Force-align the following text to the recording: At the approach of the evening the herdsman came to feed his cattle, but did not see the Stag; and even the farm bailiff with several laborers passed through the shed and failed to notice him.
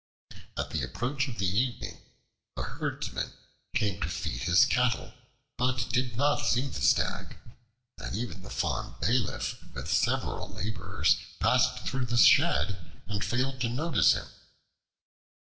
At 0.57 0.71
the 0.71 0.81
approach 0.81 1.27
of 1.27 1.37
the 1.37 1.45
evening 1.45 1.99
the 2.55 2.63
herdsman 2.63 3.33
came 3.75 4.01
to 4.01 4.09
feed 4.09 4.41
his 4.41 4.65
cattle, 4.65 5.13
but 5.59 5.89
did 5.91 6.17
not 6.17 6.39
see 6.43 6.61
the 6.65 6.81
Stag; 6.81 7.37
and 7.99 8.15
even 8.15 8.41
the 8.41 8.49
farm 8.49 8.95
bailiff 8.99 9.63
with 9.75 9.91
several 9.91 10.49
laborers 10.55 11.17
passed 11.39 11.81
through 11.85 12.05
the 12.07 12.17
shed 12.17 12.79
and 13.05 13.23
failed 13.23 13.61
to 13.61 13.69
notice 13.69 14.13
him. 14.13 14.25